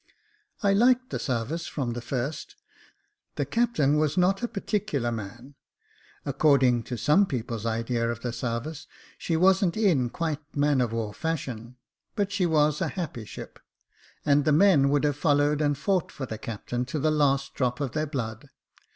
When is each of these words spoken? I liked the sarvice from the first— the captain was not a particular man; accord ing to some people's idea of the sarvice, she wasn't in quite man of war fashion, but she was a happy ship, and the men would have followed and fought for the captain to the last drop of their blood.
I 0.63 0.73
liked 0.73 1.11
the 1.11 1.19
sarvice 1.19 1.67
from 1.67 1.91
the 1.93 2.01
first— 2.01 2.55
the 3.35 3.45
captain 3.45 3.97
was 3.99 4.17
not 4.17 4.41
a 4.41 4.47
particular 4.47 5.11
man; 5.11 5.53
accord 6.25 6.63
ing 6.63 6.81
to 6.85 6.97
some 6.97 7.27
people's 7.27 7.67
idea 7.67 8.09
of 8.09 8.21
the 8.21 8.33
sarvice, 8.33 8.87
she 9.19 9.37
wasn't 9.37 9.77
in 9.77 10.09
quite 10.09 10.55
man 10.57 10.81
of 10.81 10.91
war 10.91 11.13
fashion, 11.13 11.75
but 12.15 12.31
she 12.31 12.47
was 12.47 12.81
a 12.81 12.87
happy 12.87 13.25
ship, 13.25 13.59
and 14.25 14.43
the 14.43 14.51
men 14.51 14.89
would 14.89 15.03
have 15.03 15.17
followed 15.17 15.61
and 15.61 15.77
fought 15.77 16.11
for 16.11 16.25
the 16.25 16.39
captain 16.39 16.83
to 16.85 16.97
the 16.97 17.11
last 17.11 17.53
drop 17.53 17.79
of 17.79 17.91
their 17.91 18.07
blood. 18.07 18.49